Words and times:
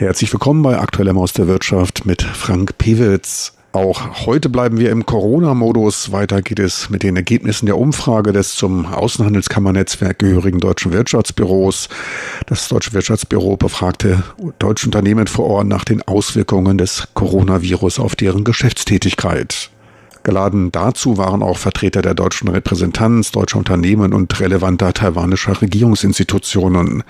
Herzlich 0.00 0.32
willkommen 0.32 0.62
bei 0.62 0.78
Aktueller 0.78 1.12
Maus 1.12 1.34
der 1.34 1.46
Wirtschaft 1.46 2.06
mit 2.06 2.22
Frank 2.22 2.78
Pewitz. 2.78 3.52
Auch 3.72 4.24
heute 4.24 4.48
bleiben 4.48 4.78
wir 4.78 4.92
im 4.92 5.04
Corona-Modus. 5.04 6.10
Weiter 6.10 6.40
geht 6.40 6.58
es 6.58 6.88
mit 6.88 7.02
den 7.02 7.16
Ergebnissen 7.16 7.66
der 7.66 7.76
Umfrage 7.76 8.32
des 8.32 8.54
zum 8.54 8.86
Außenhandelskammernetzwerk 8.86 10.18
gehörigen 10.18 10.58
Deutschen 10.58 10.94
Wirtschaftsbüros. 10.94 11.90
Das 12.46 12.66
Deutsche 12.68 12.94
Wirtschaftsbüro 12.94 13.58
befragte 13.58 14.22
deutsche 14.58 14.86
Unternehmen 14.86 15.26
vor 15.26 15.44
Ort 15.44 15.66
nach 15.66 15.84
den 15.84 16.00
Auswirkungen 16.00 16.78
des 16.78 17.08
Coronavirus 17.12 17.98
auf 17.98 18.16
deren 18.16 18.44
Geschäftstätigkeit. 18.44 19.70
Geladen 20.22 20.70
dazu 20.70 21.16
waren 21.16 21.42
auch 21.42 21.58
Vertreter 21.58 22.02
der 22.02 22.14
deutschen 22.14 22.48
Repräsentanz, 22.48 23.32
deutscher 23.32 23.58
Unternehmen 23.58 24.12
und 24.12 24.38
relevanter 24.40 24.92
taiwanischer 24.92 25.60
Regierungsinstitutionen. 25.60 27.02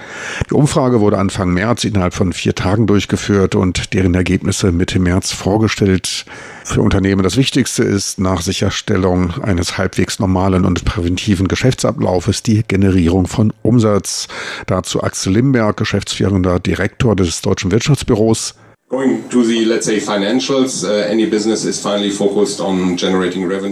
Die 0.49 0.55
Umfrage 0.55 1.01
wurde 1.01 1.19
Anfang 1.19 1.53
März 1.53 1.85
innerhalb 1.85 2.15
von 2.15 2.33
vier 2.33 2.55
Tagen 2.55 2.87
durchgeführt 2.87 3.55
und 3.55 3.95
deren 3.95 4.15
Ergebnisse 4.15 4.73
Mitte 4.73 4.99
März 4.99 5.33
vorgestellt. 5.33 6.25
Für 6.65 6.83
Unternehmen 6.83 7.23
das 7.23 7.37
Wichtigste 7.37 7.83
ist 7.83 8.21
nach 8.21 8.43
Sicherstellung 8.43 9.43
eines 9.43 9.77
halbwegs 9.77 10.21
normalen 10.21 10.65
und 10.65 10.85
präventiven 10.85 11.49
Geschäftsablaufes 11.49 12.43
die 12.43 12.63
Generierung 12.67 13.27
von 13.27 13.53
Umsatz. 13.63 14.29
Dazu 14.67 15.03
Axel 15.03 15.33
Limberg, 15.33 15.77
geschäftsführender 15.77 16.61
Direktor 16.61 17.17
des 17.17 17.41
Deutschen 17.41 17.73
Wirtschaftsbüros, 17.73 18.55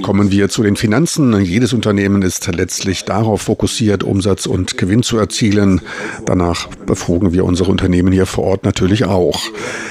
Kommen 0.02 0.30
wir 0.30 0.48
zu 0.48 0.62
den 0.62 0.76
Finanzen. 0.76 1.40
Jedes 1.40 1.72
Unternehmen 1.72 2.22
ist 2.22 2.46
letztlich 2.54 3.04
darauf 3.04 3.42
fokussiert, 3.42 4.04
Umsatz 4.04 4.46
und 4.46 4.78
Gewinn 4.78 5.02
zu 5.02 5.18
erzielen. 5.18 5.80
Danach 6.24 6.68
befrugen 6.86 7.32
wir 7.32 7.44
unsere 7.46 7.68
Unternehmen 7.68 8.12
hier 8.12 8.26
vor 8.26 8.44
Ort 8.44 8.62
natürlich 8.62 9.06
auch. 9.06 9.40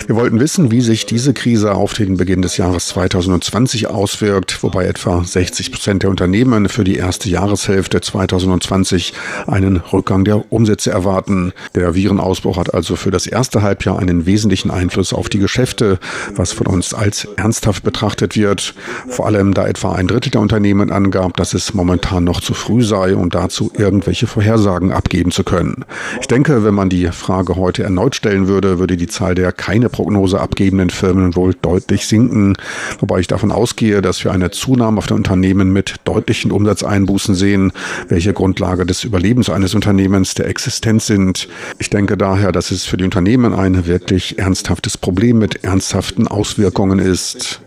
Wir 0.06 0.16
wollten 0.16 0.40
wissen, 0.40 0.72
wie 0.72 0.80
sich 0.80 1.06
diese 1.06 1.34
Krise 1.34 1.76
auf 1.76 1.94
den 1.94 2.16
Beginn 2.16 2.42
des 2.42 2.56
Jahres 2.56 2.88
2020 2.88 3.88
auswirkt, 3.88 4.64
wobei 4.64 4.86
etwa 4.86 5.26
60 5.26 5.74
Prozent 5.74 6.04
der 6.04 6.10
Unternehmen 6.10 6.70
für 6.70 6.86
die 6.86 6.96
erste 6.96 7.30
Jahreshälfte 7.30 8.00
2020 8.00 9.12
einen 9.46 9.76
Rückgang 9.92 10.24
der 10.24 10.50
Umsätze 10.54 10.92
erwarten. 10.92 11.52
Der 11.76 11.96
Virenausbruch 11.96 12.56
hat 12.56 12.74
also 12.74 12.96
für 12.96 13.12
das 13.12 13.28
erste 13.28 13.62
Halbjahr 13.62 14.00
einen 14.00 14.26
wesentlichen 14.26 14.72
Einfluss 14.72 15.17
auf 15.18 15.30
die 15.30 15.40
Geschäfte, 15.40 16.00
was 16.36 16.52
von 16.52 16.68
uns 16.68 16.94
als 16.94 17.28
ernsthaft 17.36 17.84
betrachtet 17.84 18.36
wird. 18.36 18.74
Vor 19.08 19.26
allem, 19.26 19.54
da 19.54 19.68
etwa 19.68 19.94
ein 19.94 20.08
Drittel 20.08 20.32
der 20.32 20.42
Unternehmen 20.42 20.92
angab, 20.92 21.38
dass 21.38 21.54
es 21.54 21.74
momentan 21.74 22.24
noch 22.24 22.42
zu 22.42 22.54
früh 22.54 22.84
sei, 22.84 23.16
um 23.16 23.30
dazu 23.30 23.72
irgendwelche 23.76 24.28
Vorhersagen 24.28 24.92
abgeben 24.92 25.32
zu 25.32 25.44
können. 25.44 25.86
Ich 26.22 26.28
denke, 26.28 26.64
wenn 26.64 26.74
man 26.74 26.90
die 26.90 27.08
Frage 27.08 27.56
heute 27.56 27.84
erneut 27.84 28.16
stellen 28.16 28.48
würde, 28.48 28.80
würde 28.80 28.98
die 28.98 29.08
Zahl 29.08 29.36
der 29.36 29.52
keine 29.52 29.90
Prognose 29.90 30.40
abgebenden 30.40 30.90
Firmen 30.90 31.36
wohl 31.36 31.54
deutlich 31.54 32.08
sinken, 32.08 32.56
wobei 33.00 33.20
ich 33.20 33.28
davon 33.28 33.52
ausgehe, 33.52 34.02
dass 34.02 34.24
wir 34.24 34.32
eine 34.32 34.52
Zunahme 34.52 34.98
auf 34.98 35.08
den 35.08 35.18
Unternehmen 35.18 35.72
mit 35.74 35.96
deutlichen 36.04 36.52
Umsatzeinbußen 36.52 37.36
sehen, 37.36 37.72
welche 38.08 38.34
Grundlage 38.34 38.86
des 38.86 39.04
Überlebens 39.04 39.50
eines 39.50 39.76
Unternehmens 39.76 40.34
der 40.34 40.48
Existenz 40.48 41.08
sind. 41.08 41.48
Ich 41.80 41.90
denke 41.90 42.18
daher, 42.18 42.52
dass 42.52 42.72
es 42.72 42.86
für 42.86 42.98
die 42.98 43.04
Unternehmen 43.04 43.54
ein 43.54 43.86
wirklich 43.86 44.40
ernsthaftes 44.40 44.98
Problem 45.08 45.38
mit 45.38 45.64
ernsthaften 45.64 46.28
Auswirkungen 46.28 47.00
ist. 47.00 47.62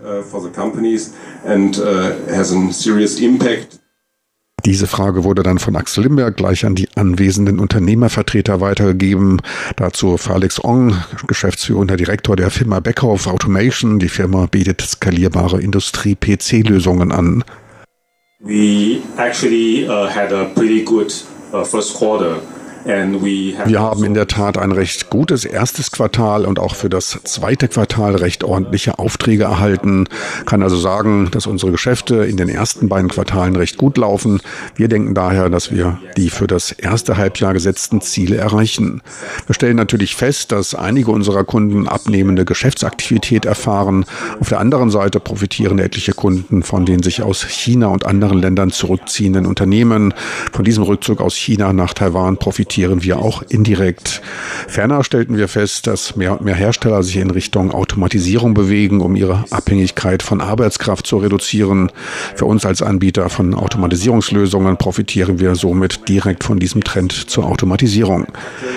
Diese 4.67 4.87
Frage 4.87 5.25
wurde 5.25 5.43
dann 5.43 5.59
von 5.59 5.77
Axel 5.77 6.03
Limberg 6.05 6.37
gleich 6.37 6.67
an 6.67 6.75
die 6.75 6.89
anwesenden 6.97 7.59
Unternehmervertreter 7.59 8.61
weitergegeben. 8.61 9.41
Dazu 9.77 10.19
Felix 10.19 10.63
Ong, 10.63 11.03
geschäftsführender 11.29 11.97
Direktor 11.97 12.37
der 12.37 12.51
Firma 12.51 12.81
Beckhoff 12.81 13.27
Automation. 13.27 13.99
Die 13.99 14.11
Firma 14.11 14.45
bietet 14.45 14.83
skalierbare 14.83 15.63
Industrie-PC-Lösungen 15.63 17.11
an. 17.11 17.43
We 18.41 19.01
actually 19.17 19.89
uh, 19.89 20.11
had 20.15 20.31
a 20.35 20.45
pretty 20.55 20.85
good 20.85 21.11
uh, 21.55 21.65
first 21.65 21.95
quarter. 21.95 22.43
Wir 22.85 23.81
haben 23.81 24.05
in 24.05 24.15
der 24.15 24.27
Tat 24.27 24.57
ein 24.57 24.73
recht 24.73 25.11
gutes 25.11 25.45
erstes 25.45 25.91
Quartal 25.91 26.47
und 26.47 26.59
auch 26.59 26.75
für 26.75 26.89
das 26.89 27.19
zweite 27.25 27.69
Quartal 27.69 28.17
recht 28.17 28.43
ordentliche 28.43 28.99
Aufträge 28.99 29.45
erhalten. 29.45 30.07
Kann 30.47 30.63
also 30.63 30.77
sagen, 30.77 31.29
dass 31.31 31.47
unsere 31.47 31.73
Geschäfte 31.73 32.25
in 32.25 32.39
den 32.39 32.49
ersten 32.49 32.89
beiden 32.89 33.11
Quartalen 33.11 33.55
recht 33.57 33.77
gut 33.77 33.99
laufen. 33.99 34.41
Wir 34.77 34.89
denken 34.89 35.15
daher, 35.15 35.51
dass 35.51 35.71
wir 35.71 35.99
die 36.17 36.31
für 36.31 36.47
das 36.47 36.73
erste 36.73 37.19
Halbjahr 37.19 37.53
gesetzten 37.53 38.01
Ziele 38.01 38.37
erreichen. 38.37 39.03
Wir 39.47 39.55
stellen 39.55 39.77
natürlich 39.77 40.17
fest, 40.17 40.51
dass 40.51 40.75
einige 40.75 41.11
unserer 41.11 41.45
Kunden 41.45 41.87
abnehmende 41.87 42.47
Geschäftsaktivität 42.47 43.45
erfahren. 43.45 44.07
Auf 44.41 44.49
der 44.49 44.61
anderen 44.61 44.91
Seite 44.91 45.21
profitieren 45.21 45.79
etliche 45.79 46.13
Kunden 46.13 46.63
von 46.63 46.87
den 46.87 47.03
sich 47.03 47.23
aus 47.23 47.45
China 47.45 47.89
und 47.89 48.07
anderen 48.07 48.41
Ländern 48.41 48.71
zurückziehenden 48.71 49.45
Unternehmen. 49.45 50.15
Von 50.53 50.65
diesem 50.65 50.85
Rückzug 50.85 51.21
aus 51.21 51.37
China 51.37 51.75
nach 51.75 51.93
Taiwan 51.93 52.39
profitieren 52.39 52.70
profitieren 52.71 53.03
wir 53.03 53.19
auch 53.19 53.43
indirekt. 53.49 54.23
Ferner 54.69 55.03
stellten 55.03 55.37
wir 55.37 55.49
fest, 55.49 55.89
dass 55.89 56.15
mehr 56.15 56.31
und 56.31 56.43
mehr 56.43 56.55
Hersteller 56.55 57.03
sich 57.03 57.17
in 57.17 57.33
Richtung 57.33 57.73
Automatisierung 57.73 58.55
bewegen, 58.55 59.01
um 59.01 59.17
ihre 59.17 59.45
Abhängigkeit 59.51 60.23
von 60.23 60.41
Arbeitskraft 60.41 61.05
zu 61.05 61.17
reduzieren. 61.17 61.91
Für 62.37 62.45
uns 62.45 62.65
als 62.65 62.81
Anbieter 62.81 63.29
von 63.29 63.55
Automatisierungslösungen 63.55 64.77
profitieren 64.77 65.41
wir 65.41 65.57
somit 65.57 66.09
direkt 66.09 66.45
von 66.45 66.61
diesem 66.61 66.85
Trend 66.85 67.11
zur 67.13 67.47
Automatisierung. 67.47 68.29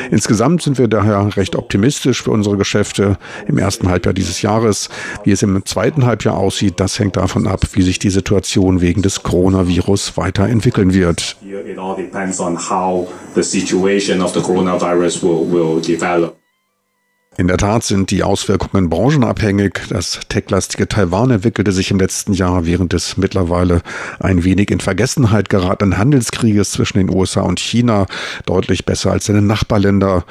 Insgesamt 0.09 0.63
sind 0.63 0.79
wir 0.79 0.87
daher 0.87 1.37
recht 1.37 1.55
optimistisch 1.55 2.23
für 2.23 2.31
unsere 2.31 2.57
Geschäfte 2.57 3.19
im 3.47 3.59
ersten 3.59 3.89
Halbjahr 3.89 4.15
dieses 4.15 4.41
Jahres. 4.41 4.89
Wie 5.23 5.29
es 5.29 5.43
im 5.43 5.63
zweiten 5.67 6.03
Halbjahr 6.03 6.35
aussieht, 6.35 6.79
das 6.79 6.97
hängt 6.97 7.17
davon 7.17 7.45
ab, 7.45 7.61
wie 7.73 7.83
sich 7.83 7.99
die 7.99 8.09
Situation 8.09 8.81
wegen 8.81 9.03
des 9.03 9.21
Coronavirus 9.21 10.17
weiterentwickeln 10.17 10.95
wird 10.95 11.37
situation 13.83 14.21
of 14.21 14.33
the 14.33 14.41
coronavirus 14.41 15.21
will, 15.21 15.45
will 15.51 15.81
develop. 15.81 16.38
In 17.35 17.47
der 17.47 17.57
Tat 17.57 17.83
sind 17.83 18.11
die 18.11 18.21
Auswirkungen 18.21 18.89
branchenabhängig. 18.89 19.79
Das 19.89 20.19
techlastige 20.29 20.88
Taiwan 20.88 21.31
entwickelte 21.31 21.71
sich 21.71 21.89
im 21.89 21.99
letzten 21.99 22.33
Jahr 22.33 22.67
während 22.67 22.93
des 22.93 23.17
mittlerweile 23.17 23.81
ein 24.19 24.43
wenig 24.43 24.69
in 24.69 24.79
Vergessenheit 24.79 25.49
geratenen 25.49 25.97
Handelskrieges 25.97 26.72
zwischen 26.72 26.99
den 26.99 27.09
USA 27.09 27.41
und 27.41 27.59
China 27.59 28.05
deutlich 28.45 28.85
besser 28.85 29.11
als 29.11 29.25
seine 29.25 29.41
Nachbarländer. 29.41 30.25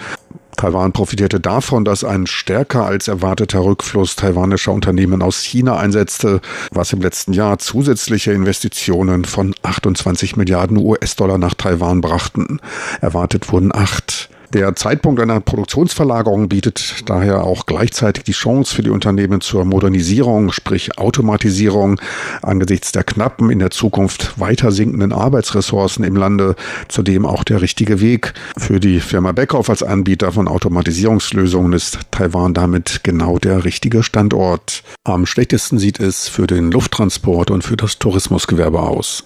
Taiwan 0.56 0.92
profitierte 0.92 1.40
davon, 1.40 1.84
dass 1.84 2.04
ein 2.04 2.26
stärker 2.26 2.84
als 2.86 3.08
erwarteter 3.08 3.64
Rückfluss 3.64 4.16
taiwanischer 4.16 4.72
Unternehmen 4.72 5.22
aus 5.22 5.42
China 5.42 5.76
einsetzte, 5.76 6.40
was 6.70 6.92
im 6.92 7.00
letzten 7.00 7.32
Jahr 7.32 7.58
zusätzliche 7.58 8.32
Investitionen 8.32 9.24
von 9.24 9.54
28 9.62 10.36
Milliarden 10.36 10.76
US-Dollar 10.76 11.38
nach 11.38 11.54
Taiwan 11.54 12.00
brachten. 12.00 12.60
Erwartet 13.00 13.50
wurden 13.52 13.74
acht. 13.74 14.28
Der 14.52 14.76
Zeitpunkt 14.76 15.18
einer 15.18 15.40
Produktionsverlagerung 15.40 16.50
bietet 16.50 17.08
daher 17.08 17.44
auch 17.44 17.64
gleichzeitig 17.64 18.24
die 18.24 18.32
Chance 18.32 18.74
für 18.74 18.82
die 18.82 18.90
Unternehmen 18.90 19.40
zur 19.40 19.64
Modernisierung, 19.64 20.52
sprich 20.52 20.98
Automatisierung, 20.98 21.98
angesichts 22.42 22.92
der 22.92 23.02
knappen, 23.02 23.48
in 23.48 23.60
der 23.60 23.70
Zukunft 23.70 24.38
weiter 24.38 24.70
sinkenden 24.70 25.14
Arbeitsressourcen 25.14 26.04
im 26.04 26.16
Lande, 26.16 26.54
zudem 26.88 27.24
auch 27.24 27.44
der 27.44 27.62
richtige 27.62 28.02
Weg. 28.02 28.34
Für 28.58 28.78
die 28.78 29.00
Firma 29.00 29.32
Beckhoff 29.32 29.70
als 29.70 29.82
Anbieter 29.82 30.32
von 30.32 30.48
Automatisierungslösungen 30.48 31.72
ist 31.72 32.00
Taiwan 32.10 32.52
damit 32.52 33.04
genau 33.04 33.38
der 33.38 33.64
richtige 33.64 34.02
Standort. 34.02 34.82
Am 35.04 35.24
schlechtesten 35.24 35.78
sieht 35.78 35.98
es 35.98 36.28
für 36.28 36.46
den 36.46 36.70
Lufttransport 36.70 37.50
und 37.50 37.64
für 37.64 37.78
das 37.78 37.98
Tourismusgewerbe 37.98 38.80
aus. 38.80 39.24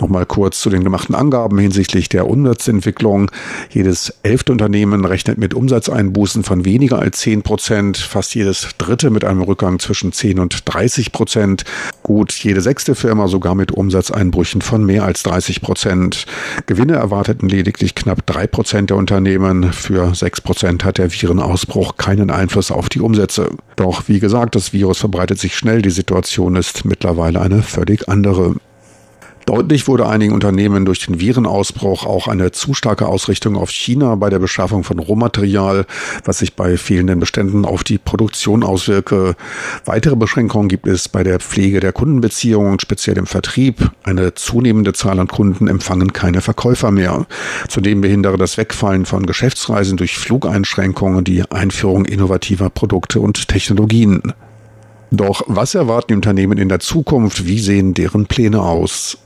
Nochmal 0.00 0.26
kurz 0.26 0.60
zu 0.60 0.68
den 0.68 0.84
gemachten 0.84 1.14
Angaben 1.14 1.58
hinsichtlich 1.58 2.08
der 2.08 2.28
Umsatzentwicklung. 2.28 3.30
Jedes 3.70 4.12
elfte 4.22 4.52
Unternehmen 4.52 5.04
rechnet 5.06 5.38
mit 5.38 5.54
Umsatzeinbußen 5.54 6.42
von 6.42 6.64
weniger 6.66 6.98
als 6.98 7.20
10 7.20 7.42
Prozent, 7.42 7.96
fast 7.96 8.34
jedes 8.34 8.68
dritte 8.76 9.10
mit 9.10 9.24
einem 9.24 9.40
Rückgang 9.40 9.78
zwischen 9.78 10.12
10 10.12 10.38
und 10.38 10.62
30 10.66 11.12
Prozent. 11.12 11.64
Gut, 12.02 12.32
jede 12.32 12.60
sechste 12.60 12.94
Firma 12.94 13.26
sogar 13.26 13.54
mit 13.54 13.72
Umsatzeinbrüchen 13.72 14.60
von 14.60 14.84
mehr 14.84 15.04
als 15.04 15.22
30 15.22 15.62
Prozent. 15.62 16.26
Gewinne 16.66 16.94
erwarteten 16.94 17.48
lediglich 17.48 17.94
knapp 17.94 18.26
drei 18.26 18.46
Prozent 18.46 18.90
der 18.90 18.98
Unternehmen. 18.98 19.72
Für 19.72 20.14
sechs 20.14 20.42
Prozent 20.42 20.84
hat 20.84 20.98
der 20.98 21.10
Virenausbruch 21.10 21.96
keinen 21.96 22.30
Einfluss 22.30 22.70
auf 22.70 22.90
die 22.90 23.00
Umsätze. 23.00 23.48
Doch 23.76 24.08
wie 24.08 24.20
gesagt, 24.20 24.54
das 24.54 24.74
Virus 24.74 24.98
verbreitet 24.98 25.38
sich 25.38 25.56
schnell. 25.56 25.80
Die 25.80 25.90
Situation 25.90 26.54
ist 26.56 26.84
mittlerweile 26.84 27.40
eine 27.40 27.62
völlig 27.62 28.08
andere. 28.08 28.56
Deutlich 29.46 29.86
wurde 29.86 30.08
einigen 30.08 30.34
Unternehmen 30.34 30.84
durch 30.84 31.06
den 31.06 31.20
Virenausbruch 31.20 32.04
auch 32.04 32.26
eine 32.26 32.50
zu 32.50 32.74
starke 32.74 33.06
Ausrichtung 33.06 33.54
auf 33.54 33.70
China 33.70 34.16
bei 34.16 34.28
der 34.28 34.40
Beschaffung 34.40 34.82
von 34.82 34.98
Rohmaterial, 34.98 35.86
was 36.24 36.40
sich 36.40 36.54
bei 36.54 36.76
fehlenden 36.76 37.20
Beständen 37.20 37.64
auf 37.64 37.84
die 37.84 37.98
Produktion 37.98 38.64
auswirke. 38.64 39.36
Weitere 39.84 40.16
Beschränkungen 40.16 40.68
gibt 40.68 40.88
es 40.88 41.08
bei 41.08 41.22
der 41.22 41.38
Pflege 41.38 41.78
der 41.78 41.92
Kundenbeziehungen, 41.92 42.80
speziell 42.80 43.18
im 43.18 43.26
Vertrieb. 43.26 43.92
Eine 44.02 44.34
zunehmende 44.34 44.94
Zahl 44.94 45.20
an 45.20 45.28
Kunden 45.28 45.68
empfangen 45.68 46.12
keine 46.12 46.40
Verkäufer 46.40 46.90
mehr. 46.90 47.26
Zudem 47.68 48.00
behindere 48.00 48.38
das 48.38 48.58
Wegfallen 48.58 49.06
von 49.06 49.26
Geschäftsreisen 49.26 49.96
durch 49.96 50.18
Flugeinschränkungen 50.18 51.22
die 51.22 51.48
Einführung 51.52 52.04
innovativer 52.04 52.68
Produkte 52.68 53.20
und 53.20 53.46
Technologien. 53.46 54.32
Doch 55.12 55.44
was 55.46 55.76
erwarten 55.76 56.08
die 56.08 56.14
Unternehmen 56.14 56.58
in 56.58 56.68
der 56.68 56.80
Zukunft? 56.80 57.46
Wie 57.46 57.60
sehen 57.60 57.94
deren 57.94 58.26
Pläne 58.26 58.60
aus? 58.60 59.18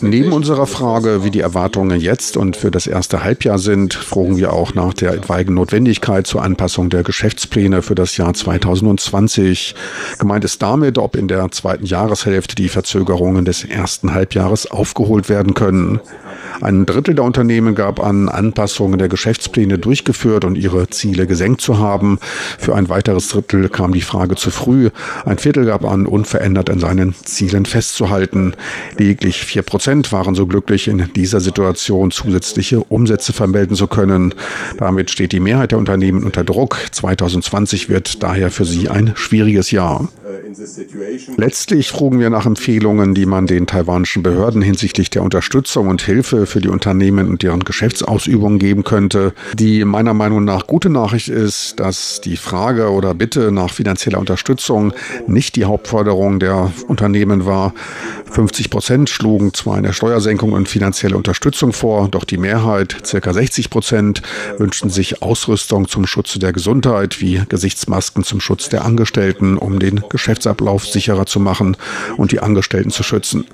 Neben 0.00 0.32
unserer 0.32 0.66
Frage, 0.66 1.24
wie 1.24 1.30
die 1.30 1.40
Erwartungen 1.40 2.00
jetzt 2.00 2.38
und 2.38 2.56
für 2.56 2.70
das 2.70 2.86
erste 2.86 3.22
Halbjahr 3.22 3.58
sind, 3.58 3.92
fragen 3.92 4.38
wir 4.38 4.54
auch 4.54 4.74
nach 4.74 4.94
der 4.94 5.12
etwaigen 5.12 5.52
Notwendigkeit 5.52 6.26
zur 6.26 6.42
Anpassung 6.42 6.88
der 6.88 7.02
Geschäftspläne 7.02 7.82
für 7.82 7.94
das 7.94 8.16
Jahr 8.16 8.32
2020. 8.32 9.74
Gemeint 10.18 10.44
ist 10.44 10.62
damit, 10.62 10.96
ob 10.96 11.16
in 11.16 11.28
der 11.28 11.50
zweiten 11.50 11.84
Jahreshälfte 11.84 12.54
die 12.54 12.70
Verzögerungen 12.70 13.44
des 13.44 13.62
ersten 13.62 14.14
Halbjahres 14.14 14.70
aufgeholt 14.70 15.28
werden 15.28 15.52
können. 15.52 16.00
Ein 16.60 16.86
Drittel 16.86 17.14
der 17.14 17.24
Unternehmen 17.24 17.74
gab 17.74 18.00
an, 18.00 18.28
Anpassungen 18.28 18.98
der 18.98 19.08
Geschäftspläne 19.08 19.78
durchgeführt 19.78 20.44
und 20.44 20.56
ihre 20.56 20.88
Ziele 20.90 21.26
gesenkt 21.26 21.60
zu 21.60 21.78
haben. 21.78 22.18
Für 22.58 22.74
ein 22.74 22.88
weiteres 22.88 23.28
Drittel 23.28 23.68
kam 23.68 23.92
die 23.92 24.00
Frage 24.00 24.36
zu 24.36 24.50
früh. 24.50 24.90
Ein 25.24 25.38
Viertel 25.38 25.66
gab 25.66 25.84
an, 25.84 26.06
unverändert 26.06 26.70
an 26.70 26.78
seinen 26.78 27.14
Zielen 27.24 27.66
festzuhalten. 27.66 28.54
Lediglich 28.98 29.44
vier 29.44 29.62
Prozent 29.62 30.12
waren 30.12 30.34
so 30.34 30.46
glücklich, 30.46 30.88
in 30.88 31.10
dieser 31.14 31.40
Situation 31.40 32.10
zusätzliche 32.10 32.80
Umsätze 32.80 33.32
vermelden 33.32 33.76
zu 33.76 33.86
können. 33.86 34.34
Damit 34.78 35.10
steht 35.10 35.32
die 35.32 35.40
Mehrheit 35.40 35.72
der 35.72 35.78
Unternehmen 35.78 36.24
unter 36.24 36.44
Druck. 36.44 36.78
2020 36.90 37.88
wird 37.88 38.22
daher 38.22 38.50
für 38.50 38.64
sie 38.64 38.88
ein 38.88 39.12
schwieriges 39.14 39.70
Jahr. 39.70 40.08
Letztlich 41.36 41.88
frugen 41.88 42.20
wir 42.20 42.30
nach 42.30 42.46
Empfehlungen, 42.46 43.14
die 43.14 43.26
man 43.26 43.46
den 43.46 43.66
taiwanischen 43.66 44.22
Behörden 44.22 44.62
hinsichtlich 44.62 45.10
der 45.10 45.22
Unterstützung 45.22 45.88
und 45.88 46.02
Hilfe 46.02 46.23
für 46.24 46.60
die 46.60 46.68
Unternehmen 46.68 47.28
und 47.28 47.42
deren 47.42 47.60
Geschäftsausübung 47.60 48.58
geben 48.58 48.84
könnte. 48.84 49.32
Die 49.54 49.84
meiner 49.84 50.14
Meinung 50.14 50.44
nach 50.44 50.66
gute 50.66 50.90
Nachricht 50.90 51.28
ist, 51.28 51.80
dass 51.80 52.20
die 52.20 52.36
Frage 52.36 52.90
oder 52.90 53.14
Bitte 53.14 53.52
nach 53.52 53.70
finanzieller 53.70 54.18
Unterstützung 54.18 54.92
nicht 55.26 55.56
die 55.56 55.64
Hauptforderung 55.64 56.40
der 56.40 56.72
Unternehmen 56.88 57.46
war. 57.46 57.74
50 58.30 58.70
Prozent 58.70 59.10
schlugen 59.10 59.54
zwar 59.54 59.76
eine 59.76 59.92
Steuersenkung 59.92 60.52
und 60.52 60.68
finanzielle 60.68 61.16
Unterstützung 61.16 61.72
vor, 61.72 62.08
doch 62.08 62.24
die 62.24 62.36
Mehrheit, 62.36 62.96
circa 63.04 63.32
60 63.32 63.70
Prozent, 63.70 64.22
wünschten 64.58 64.90
sich 64.90 65.22
Ausrüstung 65.22 65.86
zum 65.86 66.06
Schutze 66.06 66.38
der 66.40 66.52
Gesundheit, 66.52 67.20
wie 67.20 67.42
Gesichtsmasken 67.48 68.24
zum 68.24 68.40
Schutz 68.40 68.68
der 68.68 68.84
Angestellten, 68.84 69.56
um 69.56 69.78
den 69.78 70.02
Geschäftsablauf 70.08 70.86
sicherer 70.86 71.26
zu 71.26 71.38
machen 71.38 71.76
und 72.16 72.32
die 72.32 72.40
Angestellten 72.40 72.90
zu 72.90 73.02
schützen. 73.02 73.46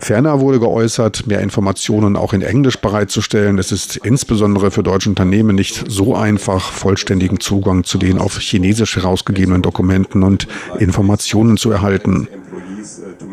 Ferner 0.00 0.40
wurde 0.40 0.60
geäußert, 0.60 1.26
mehr 1.26 1.40
Informationen 1.40 1.99
auch 2.16 2.32
in 2.32 2.42
Englisch 2.42 2.78
bereitzustellen. 2.78 3.58
Es 3.58 3.72
ist 3.72 3.96
insbesondere 3.96 4.70
für 4.70 4.82
deutsche 4.82 5.08
Unternehmen 5.08 5.56
nicht 5.56 5.84
so 5.88 6.14
einfach, 6.14 6.72
vollständigen 6.72 7.40
Zugang 7.40 7.84
zu 7.84 7.98
den 7.98 8.18
auf 8.18 8.38
Chinesisch 8.38 8.96
herausgegebenen 8.96 9.62
Dokumenten 9.62 10.22
und 10.22 10.48
Informationen 10.78 11.56
zu 11.56 11.70
erhalten. 11.70 12.28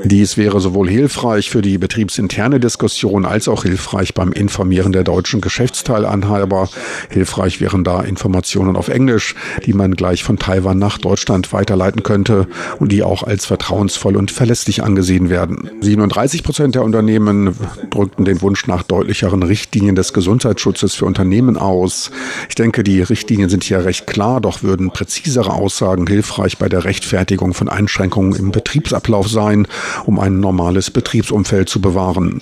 Dies 0.03 0.37
wäre 0.37 0.59
sowohl 0.59 0.89
hilfreich 0.89 1.49
für 1.49 1.61
die 1.61 1.77
betriebsinterne 1.77 2.59
Diskussion 2.59 3.25
als 3.25 3.47
auch 3.47 3.63
hilfreich 3.63 4.13
beim 4.13 4.31
Informieren 4.31 4.91
der 4.91 5.03
deutschen 5.03 5.41
Geschäftsteilanhaber. 5.41 6.69
Hilfreich 7.09 7.61
wären 7.61 7.83
da 7.83 8.01
Informationen 8.01 8.75
auf 8.75 8.89
Englisch, 8.89 9.33
die 9.65 9.73
man 9.73 9.95
gleich 9.95 10.23
von 10.23 10.37
Taiwan 10.37 10.77
nach 10.77 10.99
Deutschland 10.99 11.51
weiterleiten 11.51 12.03
könnte 12.03 12.47
und 12.79 12.91
die 12.91 13.01
auch 13.01 13.23
als 13.23 13.45
vertrauensvoll 13.45 14.17
und 14.17 14.29
verlässlich 14.29 14.83
angesehen 14.83 15.29
werden. 15.29 15.71
37 15.81 16.43
Prozent 16.43 16.75
der 16.75 16.83
Unternehmen 16.83 17.55
drückten 17.89 18.23
den 18.23 18.41
Wunsch 18.41 18.67
nach 18.67 18.83
deutlicheren 18.83 19.41
Richtlinien 19.41 19.95
des 19.95 20.13
Gesundheitsschutzes 20.13 20.93
für 20.93 21.05
Unternehmen 21.05 21.57
aus. 21.57 22.11
Ich 22.49 22.55
denke, 22.55 22.83
die 22.83 23.01
Richtlinien 23.01 23.49
sind 23.49 23.63
hier 23.63 23.83
recht 23.83 24.05
klar, 24.05 24.41
doch 24.41 24.61
würden 24.61 24.91
präzisere 24.91 25.53
Aussagen 25.53 26.05
hilfreich 26.05 26.57
bei 26.59 26.69
der 26.69 26.83
Rechtfertigung 26.83 27.55
von 27.55 27.67
Einschränkungen 27.67 28.35
im 28.35 28.51
Betriebsablauf 28.51 29.27
sein 29.27 29.67
um 30.05 30.19
ein 30.19 30.39
normales 30.39 30.91
Betriebsumfeld 30.91 31.69
zu 31.69 31.81
bewahren. 31.81 32.41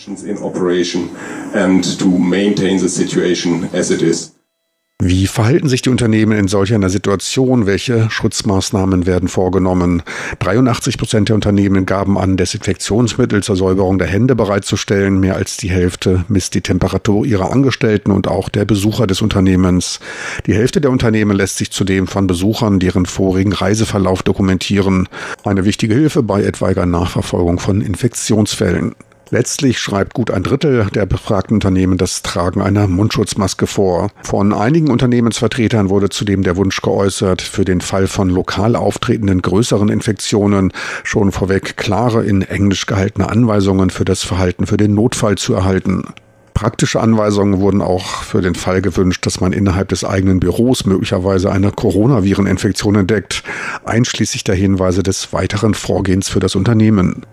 Verhalten 5.36 5.68
sich 5.68 5.82
die 5.82 5.90
Unternehmen 5.90 6.32
in 6.32 6.48
solch 6.48 6.74
einer 6.74 6.90
Situation? 6.90 7.66
Welche 7.66 8.10
Schutzmaßnahmen 8.10 9.06
werden 9.06 9.28
vorgenommen? 9.28 10.02
83 10.40 10.98
Prozent 10.98 11.28
der 11.28 11.36
Unternehmen 11.36 11.86
gaben 11.86 12.18
an, 12.18 12.38
Desinfektionsmittel 12.38 13.44
zur 13.44 13.58
Säuberung 13.58 13.98
der 13.98 14.08
Hände 14.08 14.34
bereitzustellen. 14.34 15.20
Mehr 15.20 15.36
als 15.36 15.58
die 15.58 15.70
Hälfte 15.70 16.24
misst 16.30 16.56
die 16.56 16.62
Temperatur 16.62 17.26
ihrer 17.26 17.52
Angestellten 17.52 18.12
und 18.12 18.30
auch 18.30 18.48
der 18.48 18.64
Besucher 18.64 19.08
des 19.08 19.22
Unternehmens. 19.22 20.00
Die 20.46 20.54
Hälfte 20.54 20.80
der 20.80 20.92
Unternehmen 20.92 21.36
lässt 21.36 21.58
sich 21.58 21.70
zudem 21.70 22.08
von 22.08 22.28
Besuchern 22.28 22.80
deren 22.80 23.06
vorigen 23.06 23.52
Reiseverlauf 23.52 24.24
dokumentieren. 24.24 25.10
Eine 25.44 25.66
wichtige 25.66 25.96
Hilfe 25.96 26.24
bei 26.24 26.44
etwaiger 26.44 26.86
Nachverfolgung 26.86 27.60
von 27.60 27.82
Infektionsfällen. 27.82 28.96
Letztlich 29.32 29.80
schreibt 29.80 30.14
gut 30.14 30.30
ein 30.30 30.44
Drittel 30.44 30.86
der 30.94 31.08
befragten 31.08 31.56
Unternehmen 31.56 31.98
das 31.98 32.22
Tragen 32.22 32.62
einer 32.62 32.88
Mundschutzmaske 32.88 33.66
vor. 33.66 34.10
Von 34.24 34.54
einigen 34.54 34.92
Unternehmensvertretern 34.92 35.90
wurde 35.90 36.10
zudem 36.10 36.44
der 36.44 36.58
Wunsch 36.58 36.82
geäußert, 36.82 37.42
für 37.42 37.66
den 37.66 37.82
Fall 37.82 38.08
von 38.08 38.30
lokal 38.30 38.76
auftretenden 38.76 39.42
größeren 39.42 39.90
Infektionen 39.90 40.72
schon 41.04 41.32
vorweg 41.32 41.76
klare 41.76 42.24
in 42.24 42.44
Englisch 42.44 42.86
gehaltene 42.86 43.28
Anweisungen 43.28 43.90
für 43.90 44.06
das 44.06 44.24
Verhalten 44.24 44.68
für 44.68 44.78
den 44.78 44.94
Notfall 44.94 45.38
zu 45.38 45.56
erhalten. 45.56 46.06
Praktische 46.54 47.02
Anweisungen 47.02 47.60
wurden 47.60 47.82
auch 47.82 48.24
für 48.24 48.42
den 48.42 48.56
Fall 48.56 48.82
gewünscht, 48.82 49.26
dass 49.26 49.42
man 49.42 49.52
innerhalb 49.52 49.90
des 49.90 50.06
eigenen 50.06 50.40
Büros 50.40 50.86
möglicherweise 50.86 51.52
eine 51.52 51.72
Coronavireninfektion 51.72 52.96
entdeckt, 52.96 53.44
einschließlich 53.84 54.46
der 54.46 54.56
Hinweise 54.56 55.04
des 55.04 55.34
weiteren 55.34 55.74
Vorgehens 55.74 56.30
für 56.30 56.40
das 56.40 56.56
Unternehmen. 56.56 57.26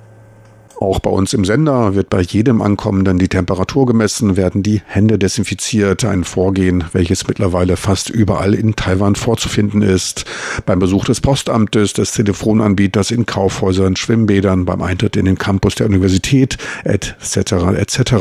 Auch 0.82 0.98
bei 0.98 1.10
uns 1.10 1.32
im 1.32 1.44
Sender 1.44 1.94
wird 1.94 2.10
bei 2.10 2.20
jedem 2.22 2.60
Ankommenden 2.60 3.16
die 3.16 3.28
Temperatur 3.28 3.86
gemessen, 3.86 4.36
werden 4.36 4.64
die 4.64 4.82
Hände 4.84 5.16
desinfiziert, 5.16 6.04
ein 6.04 6.24
Vorgehen, 6.24 6.82
welches 6.92 7.28
mittlerweile 7.28 7.76
fast 7.76 8.10
überall 8.10 8.52
in 8.52 8.74
Taiwan 8.74 9.14
vorzufinden 9.14 9.80
ist. 9.80 10.24
Beim 10.66 10.80
Besuch 10.80 11.04
des 11.04 11.20
Postamtes, 11.20 11.92
des 11.92 12.10
Telefonanbieters, 12.10 13.12
in 13.12 13.26
Kaufhäusern, 13.26 13.94
Schwimmbädern, 13.94 14.64
beim 14.64 14.82
Eintritt 14.82 15.14
in 15.14 15.26
den 15.26 15.38
Campus 15.38 15.76
der 15.76 15.86
Universität, 15.86 16.58
etc. 16.82 17.52
etc. 17.78 18.14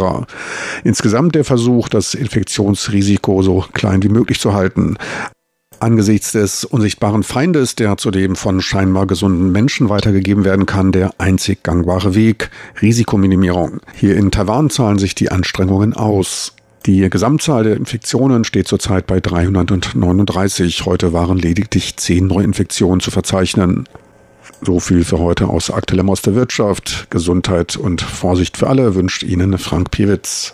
Insgesamt 0.83 1.33
der 1.33 1.45
Versuch, 1.45 1.89
das 1.89 2.13
Infektionsrisiko 2.13 3.41
so 3.41 3.65
klein 3.73 4.03
wie 4.03 4.09
möglich 4.09 4.39
zu 4.39 4.53
halten. 4.53 4.97
Angesichts 5.81 6.33
des 6.33 6.63
unsichtbaren 6.63 7.23
Feindes, 7.23 7.73
der 7.73 7.97
zudem 7.97 8.35
von 8.35 8.61
scheinbar 8.61 9.07
gesunden 9.07 9.51
Menschen 9.51 9.89
weitergegeben 9.89 10.45
werden 10.45 10.67
kann, 10.67 10.91
der 10.91 11.09
einzig 11.17 11.63
gangbare 11.63 12.13
Weg, 12.13 12.51
Risikominimierung. 12.83 13.79
Hier 13.95 14.15
in 14.15 14.29
Taiwan 14.29 14.69
zahlen 14.69 14.99
sich 14.99 15.15
die 15.15 15.31
Anstrengungen 15.31 15.93
aus. 15.93 16.53
Die 16.85 17.09
Gesamtzahl 17.09 17.63
der 17.63 17.77
Infektionen 17.77 18.43
steht 18.43 18.67
zurzeit 18.67 19.07
bei 19.07 19.19
339. 19.19 20.85
Heute 20.85 21.13
waren 21.13 21.39
lediglich 21.39 21.97
zehn 21.97 22.27
Neuinfektionen 22.27 22.99
zu 22.99 23.09
verzeichnen. 23.09 23.89
So 24.61 24.79
viel 24.79 25.03
für 25.03 25.17
heute 25.17 25.47
aus 25.47 25.71
aktuellem 25.71 26.11
aus 26.11 26.21
der 26.21 26.35
Wirtschaft. 26.35 27.07
Gesundheit 27.09 27.75
und 27.75 28.01
Vorsicht 28.01 28.55
für 28.55 28.67
alle 28.67 28.93
wünscht 28.93 29.23
Ihnen 29.23 29.57
Frank 29.57 29.89
Piewitz. 29.89 30.53